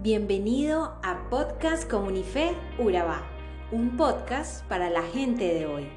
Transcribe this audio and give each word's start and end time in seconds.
Bienvenido 0.00 0.94
a 1.02 1.28
Podcast 1.28 1.90
Comunife 1.90 2.52
Urabá, 2.78 3.26
un 3.72 3.96
podcast 3.96 4.64
para 4.68 4.88
la 4.90 5.02
gente 5.02 5.52
de 5.52 5.66
hoy. 5.66 5.88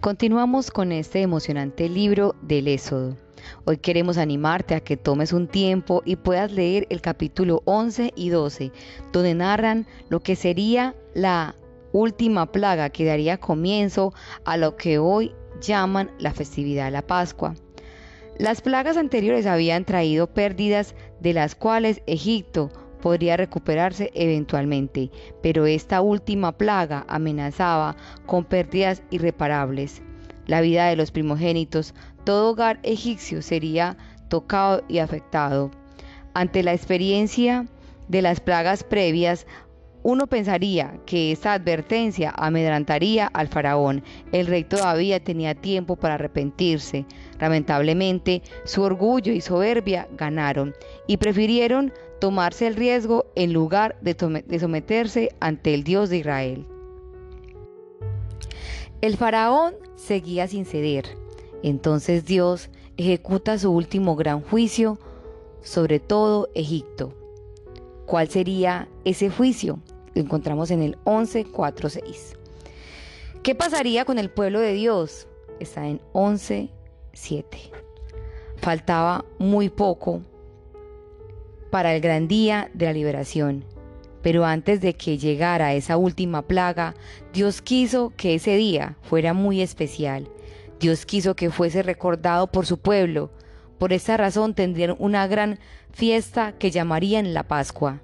Continuamos 0.00 0.70
con 0.70 0.92
este 0.92 1.22
emocionante 1.22 1.88
libro 1.88 2.36
del 2.42 2.68
Éxodo. 2.68 3.16
Hoy 3.64 3.78
queremos 3.78 4.16
animarte 4.16 4.76
a 4.76 4.80
que 4.80 4.96
tomes 4.96 5.32
un 5.32 5.48
tiempo 5.48 6.02
y 6.04 6.14
puedas 6.14 6.52
leer 6.52 6.86
el 6.90 7.00
capítulo 7.00 7.62
11 7.64 8.12
y 8.14 8.28
12, 8.28 8.70
donde 9.12 9.34
narran 9.34 9.84
lo 10.10 10.20
que 10.20 10.36
sería 10.36 10.94
la 11.14 11.56
última 11.92 12.52
plaga 12.52 12.90
que 12.90 13.04
daría 13.04 13.38
comienzo 13.38 14.14
a 14.44 14.56
lo 14.56 14.76
que 14.76 15.00
hoy 15.00 15.34
llaman 15.60 16.10
la 16.18 16.32
festividad 16.32 16.86
de 16.86 16.90
la 16.92 17.06
Pascua. 17.06 17.54
Las 18.38 18.62
plagas 18.62 18.96
anteriores 18.96 19.46
habían 19.46 19.84
traído 19.84 20.26
pérdidas 20.26 20.94
de 21.20 21.34
las 21.34 21.54
cuales 21.54 22.00
Egipto 22.06 22.70
podría 23.00 23.36
recuperarse 23.36 24.10
eventualmente, 24.14 25.10
pero 25.42 25.66
esta 25.66 26.00
última 26.00 26.52
plaga 26.52 27.04
amenazaba 27.08 27.96
con 28.26 28.44
pérdidas 28.44 29.02
irreparables. 29.10 30.02
La 30.46 30.60
vida 30.60 30.86
de 30.86 30.96
los 30.96 31.10
primogénitos, 31.10 31.94
todo 32.24 32.50
hogar 32.50 32.80
egipcio 32.82 33.42
sería 33.42 33.96
tocado 34.28 34.82
y 34.88 34.98
afectado. 34.98 35.70
Ante 36.34 36.62
la 36.62 36.72
experiencia 36.72 37.66
de 38.08 38.22
las 38.22 38.40
plagas 38.40 38.84
previas, 38.84 39.46
uno 40.02 40.26
pensaría 40.26 40.98
que 41.04 41.32
esta 41.32 41.52
advertencia 41.52 42.32
amedrantaría 42.36 43.26
al 43.26 43.48
faraón. 43.48 44.02
El 44.32 44.46
rey 44.46 44.64
todavía 44.64 45.22
tenía 45.22 45.54
tiempo 45.54 45.96
para 45.96 46.14
arrepentirse. 46.14 47.04
Lamentablemente, 47.38 48.42
su 48.64 48.82
orgullo 48.82 49.32
y 49.32 49.40
soberbia 49.40 50.08
ganaron 50.16 50.74
y 51.06 51.18
prefirieron 51.18 51.92
tomarse 52.20 52.66
el 52.66 52.76
riesgo 52.76 53.26
en 53.34 53.52
lugar 53.52 53.96
de, 54.00 54.16
someterse 54.58 55.30
ante 55.40 55.74
el 55.74 55.84
Dios 55.84 56.10
de 56.10 56.18
Israel. 56.18 56.66
El 59.00 59.16
faraón 59.16 59.74
seguía 59.96 60.46
sin 60.46 60.64
ceder. 60.64 61.06
Entonces 61.62 62.24
Dios 62.24 62.70
ejecuta 62.96 63.58
su 63.58 63.70
último 63.70 64.16
gran 64.16 64.40
juicio 64.42 64.98
sobre 65.62 66.00
todo 66.00 66.48
Egipto. 66.54 67.12
¿Cuál 68.06 68.28
sería 68.28 68.88
ese 69.04 69.30
juicio? 69.30 69.78
Lo 70.14 70.22
encontramos 70.22 70.70
en 70.70 70.82
el 70.82 70.98
11, 71.04 71.46
4, 71.46 71.88
6. 71.88 72.36
¿Qué 73.42 73.54
pasaría 73.54 74.04
con 74.04 74.18
el 74.18 74.30
pueblo 74.30 74.60
de 74.60 74.72
Dios? 74.72 75.26
Está 75.60 75.86
en 75.86 76.00
11, 76.12 76.70
7. 77.12 77.58
Faltaba 78.56 79.24
muy 79.38 79.68
poco 79.68 80.22
para 81.70 81.94
el 81.94 82.00
gran 82.00 82.28
día 82.28 82.70
de 82.74 82.86
la 82.86 82.92
liberación. 82.92 83.64
Pero 84.22 84.44
antes 84.44 84.80
de 84.80 84.94
que 84.94 85.16
llegara 85.16 85.72
esa 85.72 85.96
última 85.96 86.42
plaga, 86.42 86.94
Dios 87.32 87.62
quiso 87.62 88.12
que 88.16 88.34
ese 88.34 88.56
día 88.56 88.96
fuera 89.02 89.32
muy 89.32 89.62
especial. 89.62 90.28
Dios 90.78 91.06
quiso 91.06 91.34
que 91.34 91.50
fuese 91.50 91.82
recordado 91.82 92.48
por 92.48 92.66
su 92.66 92.78
pueblo. 92.78 93.30
Por 93.78 93.92
esa 93.94 94.16
razón 94.18 94.54
tendrían 94.54 94.96
una 94.98 95.26
gran 95.26 95.58
fiesta 95.92 96.52
que 96.52 96.70
llamarían 96.70 97.32
la 97.32 97.44
Pascua. 97.44 98.02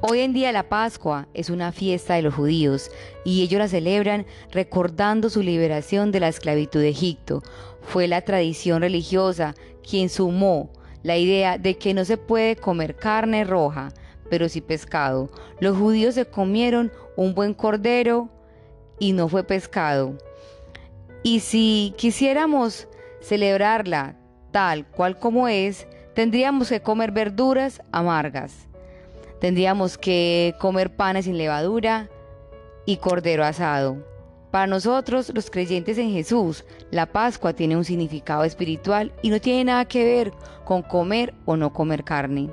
Hoy 0.00 0.20
en 0.20 0.32
día 0.32 0.52
la 0.52 0.68
Pascua 0.68 1.26
es 1.34 1.50
una 1.50 1.72
fiesta 1.72 2.14
de 2.14 2.22
los 2.22 2.32
judíos 2.32 2.88
y 3.24 3.42
ellos 3.42 3.58
la 3.58 3.66
celebran 3.66 4.26
recordando 4.52 5.28
su 5.28 5.42
liberación 5.42 6.12
de 6.12 6.20
la 6.20 6.28
esclavitud 6.28 6.78
de 6.78 6.90
Egipto. 6.90 7.42
Fue 7.82 8.06
la 8.06 8.20
tradición 8.20 8.80
religiosa 8.82 9.56
quien 9.82 10.08
sumó 10.08 10.70
la 11.02 11.16
idea 11.16 11.58
de 11.58 11.78
que 11.78 11.94
no 11.94 12.04
se 12.04 12.16
puede 12.16 12.54
comer 12.54 12.94
carne 12.94 13.42
roja, 13.42 13.88
pero 14.30 14.48
sí 14.48 14.60
pescado. 14.60 15.30
Los 15.58 15.76
judíos 15.76 16.14
se 16.14 16.26
comieron 16.26 16.92
un 17.16 17.34
buen 17.34 17.52
cordero 17.52 18.28
y 19.00 19.10
no 19.14 19.28
fue 19.28 19.42
pescado. 19.42 20.16
Y 21.24 21.40
si 21.40 21.92
quisiéramos 21.96 22.86
celebrarla 23.20 24.14
tal 24.52 24.86
cual 24.86 25.18
como 25.18 25.48
es, 25.48 25.88
tendríamos 26.14 26.68
que 26.68 26.82
comer 26.82 27.10
verduras 27.10 27.82
amargas 27.90 28.68
Tendríamos 29.40 29.96
que 29.96 30.54
comer 30.58 30.94
panes 30.96 31.26
sin 31.26 31.38
levadura 31.38 32.08
y 32.86 32.96
cordero 32.96 33.44
asado. 33.44 33.96
Para 34.50 34.66
nosotros, 34.66 35.30
los 35.34 35.50
creyentes 35.50 35.98
en 35.98 36.10
Jesús, 36.10 36.64
la 36.90 37.06
Pascua 37.06 37.52
tiene 37.52 37.76
un 37.76 37.84
significado 37.84 38.44
espiritual 38.44 39.12
y 39.22 39.28
no 39.28 39.40
tiene 39.40 39.64
nada 39.64 39.84
que 39.84 40.04
ver 40.04 40.32
con 40.64 40.82
comer 40.82 41.34
o 41.44 41.56
no 41.56 41.72
comer 41.72 42.02
carne. 42.02 42.50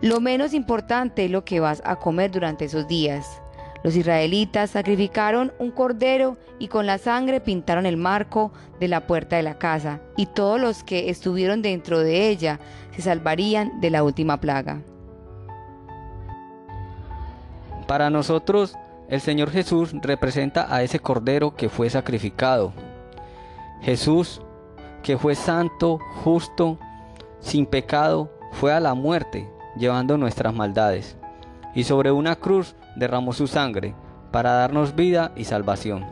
Lo 0.00 0.20
menos 0.20 0.54
importante 0.54 1.26
es 1.26 1.30
lo 1.30 1.44
que 1.44 1.60
vas 1.60 1.82
a 1.84 1.96
comer 1.96 2.30
durante 2.30 2.64
esos 2.64 2.88
días. 2.88 3.40
Los 3.82 3.96
israelitas 3.96 4.70
sacrificaron 4.70 5.52
un 5.58 5.70
cordero 5.70 6.38
y 6.58 6.68
con 6.68 6.86
la 6.86 6.96
sangre 6.96 7.40
pintaron 7.40 7.84
el 7.84 7.98
marco 7.98 8.50
de 8.80 8.88
la 8.88 9.06
puerta 9.06 9.36
de 9.36 9.42
la 9.42 9.58
casa, 9.58 10.00
y 10.16 10.24
todos 10.24 10.58
los 10.58 10.82
que 10.82 11.10
estuvieron 11.10 11.60
dentro 11.60 12.00
de 12.00 12.28
ella 12.30 12.60
se 12.96 13.02
salvarían 13.02 13.80
de 13.82 13.90
la 13.90 14.02
última 14.02 14.40
plaga. 14.40 14.80
Para 17.86 18.08
nosotros, 18.10 18.76
el 19.08 19.20
Señor 19.20 19.50
Jesús 19.50 19.94
representa 20.00 20.74
a 20.74 20.82
ese 20.82 20.98
Cordero 20.98 21.54
que 21.54 21.68
fue 21.68 21.90
sacrificado. 21.90 22.72
Jesús, 23.82 24.40
que 25.02 25.18
fue 25.18 25.34
santo, 25.34 25.98
justo, 26.22 26.78
sin 27.40 27.66
pecado, 27.66 28.30
fue 28.52 28.72
a 28.72 28.80
la 28.80 28.94
muerte, 28.94 29.50
llevando 29.76 30.16
nuestras 30.16 30.54
maldades, 30.54 31.18
y 31.74 31.84
sobre 31.84 32.10
una 32.10 32.36
cruz 32.36 32.74
derramó 32.96 33.34
su 33.34 33.46
sangre 33.46 33.94
para 34.30 34.52
darnos 34.52 34.94
vida 34.94 35.32
y 35.36 35.44
salvación. 35.44 36.06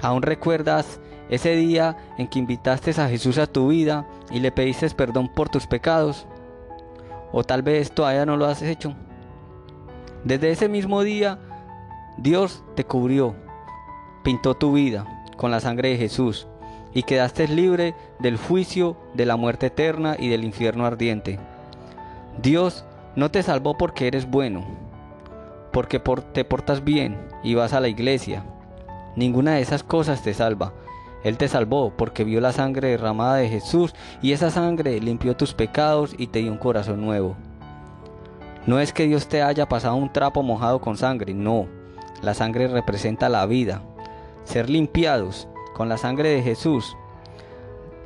¿Aún 0.00 0.22
recuerdas 0.22 1.00
ese 1.28 1.54
día 1.56 1.96
en 2.16 2.28
que 2.28 2.38
invitaste 2.38 2.98
a 3.00 3.08
Jesús 3.08 3.36
a 3.38 3.46
tu 3.46 3.68
vida 3.68 4.06
y 4.30 4.40
le 4.40 4.52
pediste 4.52 4.88
perdón 4.90 5.28
por 5.28 5.50
tus 5.50 5.66
pecados? 5.66 6.26
¿O 7.32 7.44
tal 7.44 7.62
vez 7.62 7.92
todavía 7.92 8.24
no 8.24 8.36
lo 8.36 8.46
has 8.46 8.62
hecho? 8.62 8.94
Desde 10.26 10.50
ese 10.50 10.68
mismo 10.68 11.04
día, 11.04 11.38
Dios 12.16 12.64
te 12.74 12.82
cubrió, 12.82 13.36
pintó 14.24 14.56
tu 14.56 14.72
vida 14.72 15.06
con 15.36 15.52
la 15.52 15.60
sangre 15.60 15.90
de 15.90 15.98
Jesús 15.98 16.48
y 16.92 17.04
quedaste 17.04 17.46
libre 17.46 17.94
del 18.18 18.36
juicio, 18.36 18.96
de 19.14 19.24
la 19.24 19.36
muerte 19.36 19.66
eterna 19.66 20.16
y 20.18 20.28
del 20.28 20.42
infierno 20.42 20.84
ardiente. 20.84 21.38
Dios 22.42 22.84
no 23.14 23.30
te 23.30 23.44
salvó 23.44 23.78
porque 23.78 24.08
eres 24.08 24.28
bueno, 24.28 24.64
porque 25.72 26.00
te 26.32 26.44
portas 26.44 26.82
bien 26.82 27.16
y 27.44 27.54
vas 27.54 27.72
a 27.72 27.78
la 27.78 27.86
iglesia. 27.86 28.42
Ninguna 29.14 29.52
de 29.52 29.60
esas 29.60 29.84
cosas 29.84 30.24
te 30.24 30.34
salva. 30.34 30.72
Él 31.22 31.38
te 31.38 31.46
salvó 31.46 31.92
porque 31.96 32.24
vio 32.24 32.40
la 32.40 32.50
sangre 32.50 32.88
derramada 32.88 33.36
de 33.36 33.48
Jesús 33.48 33.94
y 34.22 34.32
esa 34.32 34.50
sangre 34.50 34.98
limpió 34.98 35.36
tus 35.36 35.54
pecados 35.54 36.16
y 36.18 36.26
te 36.26 36.40
dio 36.40 36.50
un 36.50 36.58
corazón 36.58 37.00
nuevo. 37.00 37.36
No 38.66 38.80
es 38.80 38.92
que 38.92 39.06
Dios 39.06 39.28
te 39.28 39.42
haya 39.42 39.68
pasado 39.68 39.94
un 39.94 40.12
trapo 40.12 40.42
mojado 40.42 40.80
con 40.80 40.96
sangre, 40.96 41.34
no. 41.34 41.68
La 42.20 42.34
sangre 42.34 42.66
representa 42.66 43.28
la 43.28 43.46
vida. 43.46 43.82
Ser 44.44 44.68
limpiados 44.68 45.46
con 45.74 45.88
la 45.88 45.96
sangre 45.96 46.30
de 46.30 46.42
Jesús 46.42 46.96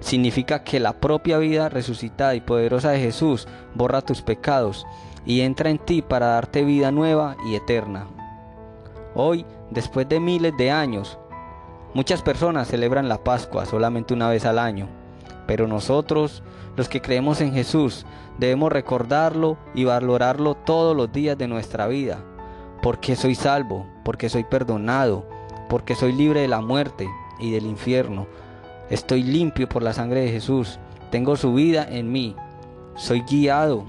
significa 0.00 0.65
que 0.65 0.81
la 0.81 1.00
propia 1.00 1.38
vida 1.38 1.69
resucitada 1.69 2.34
y 2.34 2.41
poderosa 2.41 2.91
de 2.91 3.00
Jesús 3.00 3.48
borra 3.75 4.03
tus 4.03 4.22
pecados 4.22 4.87
y 5.25 5.43
entra 5.43 5.71
en 5.71 5.78
ti 5.78 6.03
para 6.03 6.26
darte 6.26 6.65
vida 6.65 6.91
nueva 6.91 7.37
y 7.47 7.54
eterna. 7.54 8.06
Hoy, 9.15 9.47
después 9.71 10.09
de 10.09 10.21
miles 10.21 10.56
de 10.56 10.71
años, 10.71 11.19
muchas 11.94 12.22
personas 12.22 12.69
celebran 12.69 13.09
la 13.09 13.22
Pascua 13.22 13.66
solamente 13.66 14.15
una 14.15 14.28
vez 14.28 14.45
al 14.45 14.59
año, 14.59 14.89
pero 15.51 15.67
nosotros 15.67 16.45
los 16.77 16.89
que 16.89 17.03
creemos 17.03 17.41
en 17.41 17.53
Jesús 17.53 18.07
debemos 18.39 18.71
recordarlo 18.71 19.59
y 19.75 19.83
valorarlo 19.83 20.55
todos 20.55 20.97
los 20.97 21.11
días 21.11 21.37
de 21.37 21.49
nuestra 21.49 21.89
vida, 21.89 22.25
porque 22.85 23.17
soy 23.17 23.35
salvo, 23.35 23.85
porque 24.05 24.29
soy 24.29 24.45
perdonado, 24.45 25.27
porque 25.69 25.97
soy 25.97 26.13
libre 26.13 26.43
de 26.43 26.47
la 26.47 26.61
muerte 26.61 27.09
y 27.41 27.51
del 27.51 27.67
infierno. 27.67 28.29
Estoy 28.91 29.25
limpio 29.25 29.69
por 29.69 29.83
la 29.83 29.93
sangre 29.93 30.21
de 30.21 30.31
Jesús, 30.31 30.79
tengo 31.11 31.35
su 31.35 31.53
vida 31.53 31.85
en 31.91 32.13
mí, 32.13 32.37
soy 32.95 33.23
guiado 33.23 33.83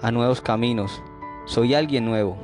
a 0.00 0.10
nuevos 0.10 0.40
caminos, 0.40 1.02
soy 1.44 1.74
alguien 1.74 2.06
nuevo. 2.06 2.38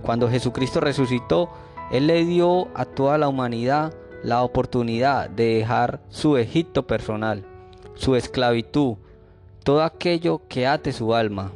Cuando 0.00 0.30
Jesucristo 0.30 0.80
resucitó, 0.80 1.50
Él 1.90 2.06
le 2.06 2.24
dio 2.24 2.68
a 2.74 2.86
toda 2.86 3.18
la 3.18 3.28
humanidad 3.28 3.92
la 4.22 4.42
oportunidad 4.42 5.28
de 5.28 5.56
dejar 5.56 6.00
su 6.08 6.38
Egipto 6.38 6.86
personal 6.86 7.44
su 7.98 8.14
esclavitud, 8.14 8.94
todo 9.64 9.82
aquello 9.82 10.40
que 10.48 10.68
ate 10.68 10.92
su 10.92 11.14
alma. 11.14 11.50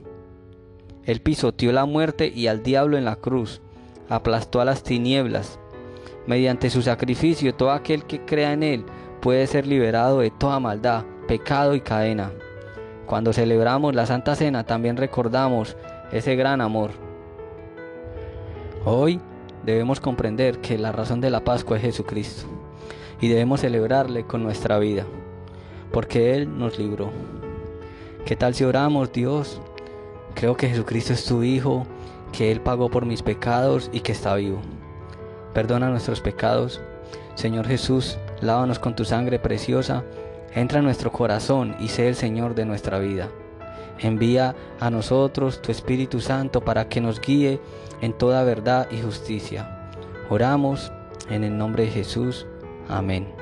Él 1.04 1.20
pisoteó 1.20 1.70
la 1.70 1.84
muerte 1.84 2.32
y 2.34 2.48
al 2.48 2.64
diablo 2.64 2.98
en 2.98 3.04
la 3.04 3.14
cruz, 3.14 3.60
aplastó 4.08 4.60
a 4.60 4.64
las 4.64 4.82
tinieblas. 4.82 5.60
Mediante 6.26 6.68
su 6.68 6.82
sacrificio, 6.82 7.54
todo 7.54 7.70
aquel 7.70 8.04
que 8.04 8.24
crea 8.24 8.52
en 8.52 8.64
Él 8.64 8.84
puede 9.20 9.46
ser 9.46 9.68
liberado 9.68 10.18
de 10.18 10.32
toda 10.32 10.58
maldad, 10.58 11.04
pecado 11.28 11.76
y 11.76 11.80
cadena. 11.80 12.32
Cuando 13.06 13.32
celebramos 13.32 13.94
la 13.94 14.06
Santa 14.06 14.34
Cena 14.34 14.64
también 14.64 14.96
recordamos 14.96 15.76
ese 16.10 16.34
gran 16.34 16.60
amor. 16.60 16.90
Hoy 18.84 19.20
debemos 19.64 20.00
comprender 20.00 20.58
que 20.58 20.76
la 20.76 20.90
razón 20.90 21.20
de 21.20 21.30
la 21.30 21.44
Pascua 21.44 21.76
es 21.76 21.84
Jesucristo 21.84 22.46
y 23.20 23.28
debemos 23.28 23.60
celebrarle 23.60 24.24
con 24.26 24.42
nuestra 24.42 24.80
vida, 24.80 25.06
porque 25.92 26.34
Él 26.34 26.58
nos 26.58 26.78
libró. 26.78 27.10
¿Qué 28.24 28.36
tal 28.36 28.54
si 28.54 28.64
oramos, 28.64 29.12
Dios? 29.12 29.60
Creo 30.34 30.56
que 30.56 30.68
Jesucristo 30.68 31.12
es 31.12 31.24
tu 31.24 31.42
Hijo, 31.42 31.86
que 32.32 32.50
Él 32.50 32.60
pagó 32.60 32.88
por 32.88 33.04
mis 33.04 33.22
pecados 33.22 33.90
y 33.92 34.00
que 34.00 34.12
está 34.12 34.34
vivo. 34.34 34.60
Perdona 35.52 35.90
nuestros 35.90 36.20
pecados. 36.20 36.80
Señor 37.34 37.66
Jesús, 37.66 38.18
lávanos 38.40 38.78
con 38.78 38.96
tu 38.96 39.04
sangre 39.04 39.38
preciosa, 39.38 40.04
entra 40.54 40.78
en 40.78 40.84
nuestro 40.84 41.12
corazón 41.12 41.76
y 41.80 41.88
sé 41.88 42.08
el 42.08 42.14
Señor 42.14 42.54
de 42.54 42.64
nuestra 42.64 42.98
vida. 42.98 43.28
Envía 43.98 44.56
a 44.80 44.90
nosotros 44.90 45.62
tu 45.62 45.70
Espíritu 45.70 46.20
Santo 46.20 46.62
para 46.62 46.88
que 46.88 47.00
nos 47.00 47.20
guíe 47.20 47.60
en 48.00 48.12
toda 48.12 48.42
verdad 48.44 48.88
y 48.90 49.00
justicia. 49.00 49.90
Oramos 50.28 50.92
en 51.28 51.44
el 51.44 51.56
nombre 51.56 51.84
de 51.84 51.90
Jesús. 51.90 52.46
Amén. 52.88 53.41